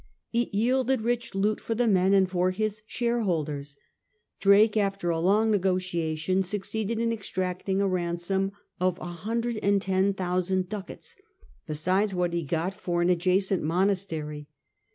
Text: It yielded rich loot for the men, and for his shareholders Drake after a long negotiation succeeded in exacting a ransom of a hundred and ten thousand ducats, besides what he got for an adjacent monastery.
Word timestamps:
It 0.33 0.51
yielded 0.51 1.01
rich 1.01 1.35
loot 1.35 1.61
for 1.61 1.75
the 1.75 1.87
men, 1.87 2.11
and 2.15 2.27
for 2.27 2.49
his 2.49 2.81
shareholders 2.87 3.77
Drake 4.39 4.75
after 4.75 5.11
a 5.11 5.19
long 5.19 5.51
negotiation 5.51 6.41
succeeded 6.41 6.97
in 6.97 7.11
exacting 7.11 7.81
a 7.83 7.87
ransom 7.87 8.51
of 8.79 8.97
a 8.97 9.05
hundred 9.05 9.57
and 9.61 9.79
ten 9.79 10.11
thousand 10.13 10.69
ducats, 10.69 11.15
besides 11.67 12.15
what 12.15 12.33
he 12.33 12.41
got 12.43 12.73
for 12.73 13.03
an 13.03 13.11
adjacent 13.11 13.61
monastery. 13.61 14.47